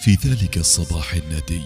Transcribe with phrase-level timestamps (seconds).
[0.00, 1.64] في ذلك الصباح الندي.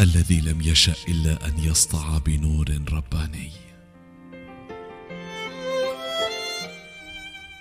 [0.00, 3.50] الذي لم يشأ إلا أن يسطع بنور رباني.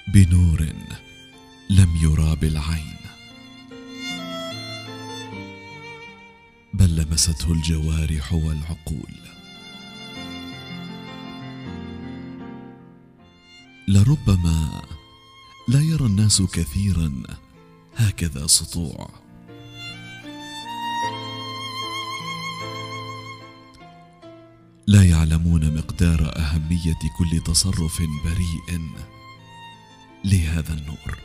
[0.08, 0.68] بنور
[1.70, 2.96] لم يرى بالعين.
[6.74, 9.16] بل لمسته الجوارح والعقول.
[13.88, 14.82] لربما
[15.68, 17.24] لا يرى الناس كثيرا
[17.96, 19.10] هكذا سطوع.
[24.88, 28.82] لا يعلمون مقدار أهمية كل تصرف بريء
[30.26, 31.18] لهذا النور.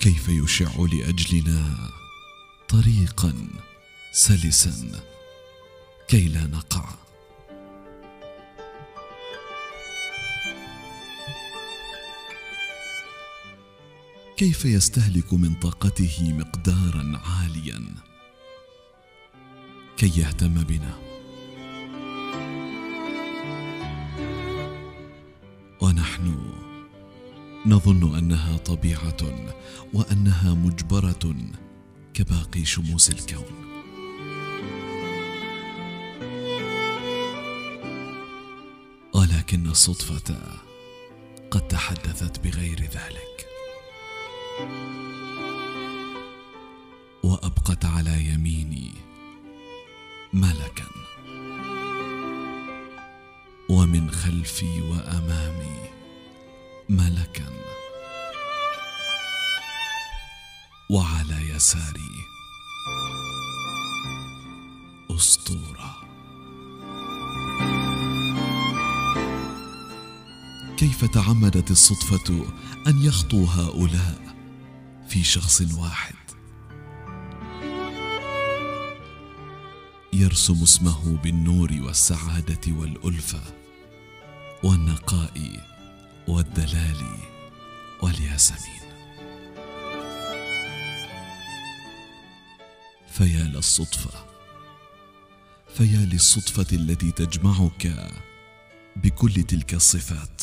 [0.00, 1.90] كيف يشع لأجلنا
[2.68, 3.48] طريقا
[4.12, 5.02] سلسا
[6.08, 7.09] كي لا نقع؟
[14.40, 17.94] كيف يستهلك من طاقته مقدارا عاليا؟
[19.96, 20.98] كي يهتم بنا.
[25.80, 26.52] ونحن
[27.66, 29.50] نظن أنها طبيعة
[29.94, 31.34] وأنها مجبرة
[32.14, 33.54] كباقي شموس الكون.
[39.14, 40.38] ولكن الصدفة
[41.50, 43.49] قد تحدثت بغير ذلك.
[47.22, 48.92] وأبقت على يميني
[50.32, 50.86] ملكا.
[53.68, 55.78] ومن خلفي وأمامي
[56.88, 57.50] ملكا.
[60.90, 62.12] وعلى يساري
[65.10, 65.96] أسطورة.
[70.76, 72.46] كيف تعمدت الصدفة
[72.86, 74.39] أن يخطو هؤلاء؟
[75.10, 76.14] في شخص واحد.
[80.12, 83.40] يرسم اسمه بالنور والسعادة والألفة
[84.64, 85.64] والنقاء
[86.28, 87.04] والدلال
[88.02, 88.80] والياسمين.
[93.08, 94.24] فيا للصدفة
[95.74, 98.12] فيا للصدفة التي تجمعك
[98.96, 100.42] بكل تلك الصفات.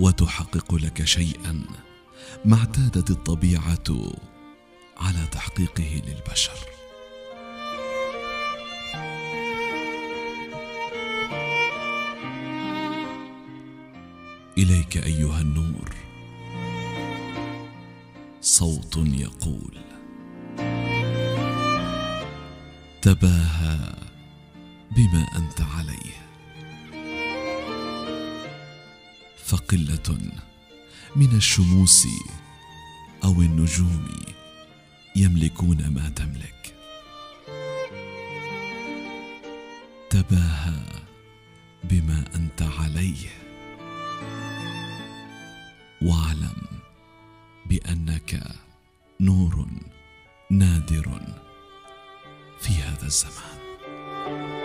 [0.00, 1.64] وتحقق لك شيئا
[2.44, 4.12] ما اعتادت الطبيعة
[4.96, 6.58] على تحقيقه للبشر.
[14.58, 15.94] إليك أيها النور.
[18.40, 19.80] صوت يقول.
[23.02, 23.94] تباهى
[24.96, 26.29] بما أنت عليه.
[29.50, 30.18] فقلة
[31.16, 32.06] من الشموس
[33.24, 34.08] أو النجوم
[35.16, 36.74] يملكون ما تملك.
[40.10, 40.82] تباهى
[41.84, 43.28] بما أنت عليه.
[46.02, 46.62] واعلم
[47.66, 48.56] بأنك
[49.20, 49.66] نور
[50.50, 51.20] نادر
[52.60, 54.59] في هذا الزمان.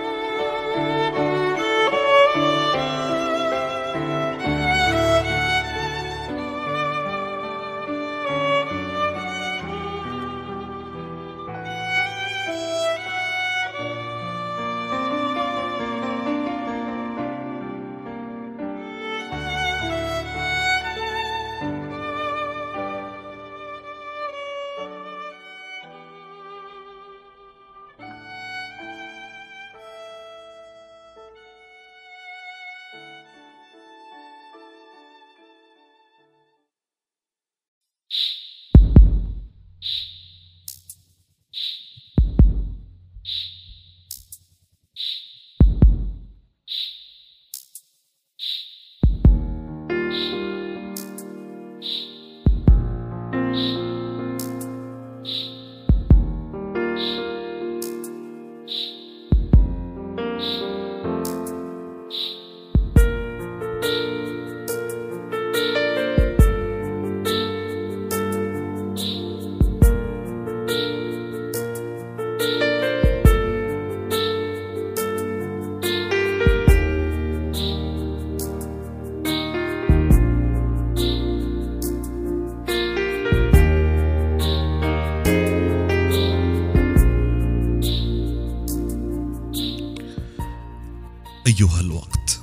[91.60, 92.42] أيها الوقت.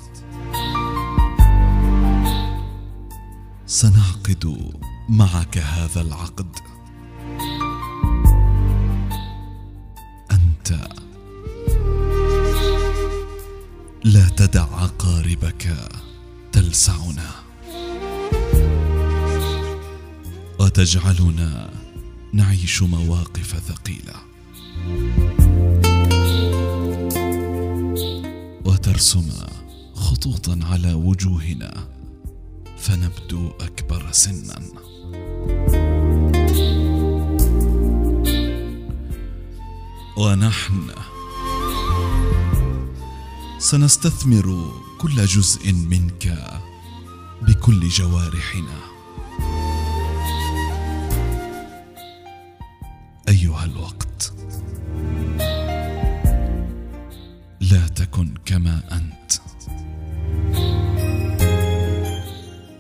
[3.67, 4.73] سنعقد
[5.09, 6.56] معك هذا العقد.
[10.31, 10.88] أنت
[14.05, 15.75] لا تدع عقاربك
[16.53, 17.31] تلسعنا.
[20.61, 21.70] وتجعلنا
[22.32, 24.31] نعيش مواقف ثقيلة.
[28.82, 29.31] وترسم
[29.94, 31.88] خطوطا على وجوهنا
[32.79, 34.62] فنبدو أكبر سنا.
[40.17, 40.90] ونحن
[43.58, 46.50] سنستثمر كل جزء منك
[47.43, 48.78] بكل جوارحنا.
[53.28, 54.12] أيها الوقت.
[58.47, 59.33] كما أنت.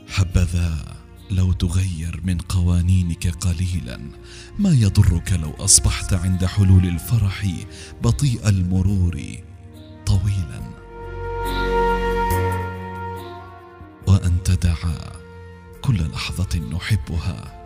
[0.08, 0.96] حبذا
[1.30, 4.00] لو تغير من قوانينك قليلا
[4.58, 7.46] ما يضرك لو أصبحت عند حلول الفرح
[8.02, 9.20] بطيء المرور
[10.06, 10.62] طويلا.
[14.06, 14.76] وأن تدع
[15.82, 17.62] كل لحظة نحبها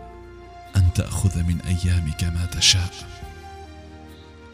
[0.75, 2.93] أن تأخذ من أيامك ما تشاء.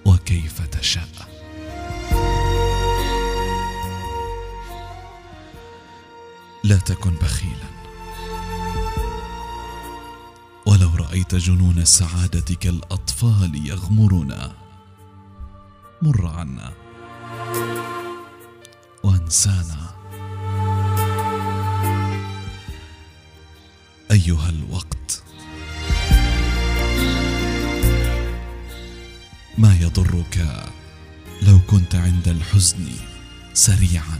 [0.05, 1.32] وكيف تشاء.
[6.63, 7.73] لا تكن بخيلا.
[10.65, 14.51] ولو رأيت جنون السعاده كالاطفال يغمرنا
[16.01, 16.73] مر عنا
[19.03, 19.95] وانسانا.
[24.11, 25.23] أيها الوقت
[29.57, 30.65] ما يضرك
[31.41, 32.89] لو كنت عند الحزن
[33.53, 34.19] سريعا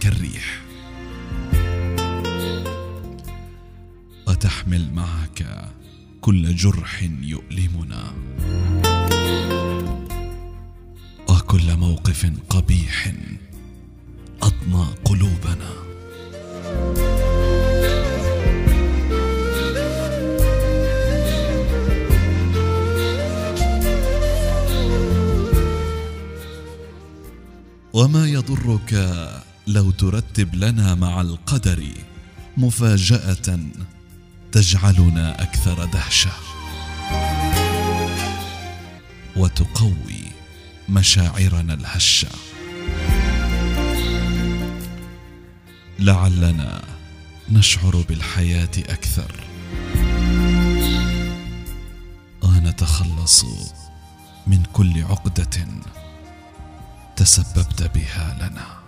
[0.00, 0.62] كالريح.
[4.36, 5.68] وتحمل معك
[6.20, 8.12] كل جرح يؤلمنا.
[11.28, 13.12] وكل موقف قبيح
[14.42, 15.70] اضنى قلوبنا.
[27.92, 29.18] وما يضرك
[29.66, 31.84] لو ترتب لنا مع القدر
[32.56, 33.58] مفاجأة
[34.52, 36.30] تجعلنا أكثر دهشة.
[39.36, 40.22] وتقوي
[40.88, 42.28] مشاعرنا الهشة.
[45.98, 46.82] لعلنا
[47.48, 49.34] نشعر بالحياة أكثر.
[52.42, 53.44] ونتخلص
[54.46, 55.66] من كل عقدة
[57.16, 58.85] تسببت بها لنا.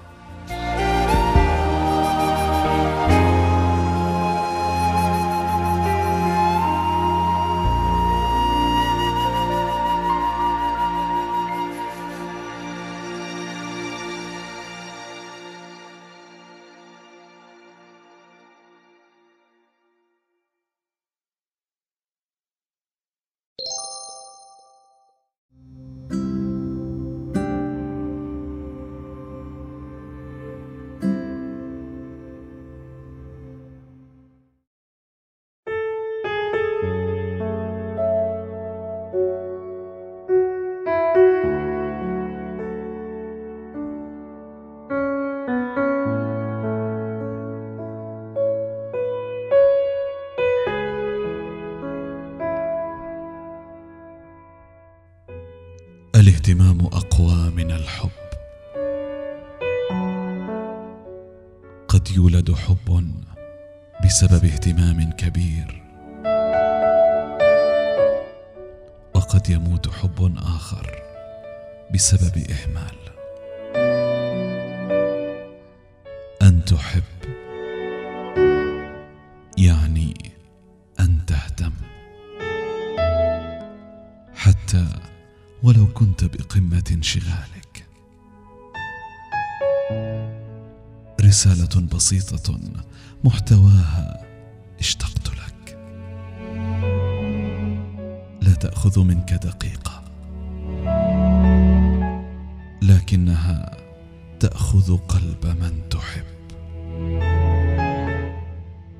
[56.93, 58.11] اقوى من الحب.
[61.89, 63.13] قد يولد حب
[64.05, 65.83] بسبب اهتمام كبير.
[69.15, 71.03] وقد يموت حب آخر
[71.95, 72.99] بسبب إهمال.
[76.43, 77.18] أن تحب
[85.69, 87.87] ولو كنت بقمة انشغالك
[91.21, 92.61] رسالة بسيطة
[93.25, 94.27] محتواها
[94.79, 95.79] اشتقت لك.
[98.43, 100.05] لا تأخذ منك دقيقة.
[102.83, 103.77] لكنها
[104.41, 106.25] تأخذ قلب من تحب.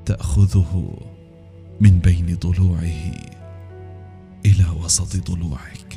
[0.05, 0.97] تأخذه
[1.81, 3.11] من بين ضلوعه
[4.45, 5.88] إلى وسط ضلوعك.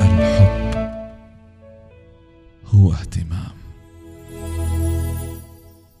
[0.00, 0.74] الحب
[2.74, 3.56] هو اهتمام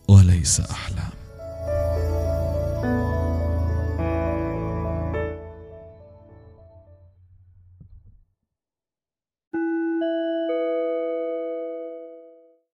[0.08, 1.17] وليس أحلام.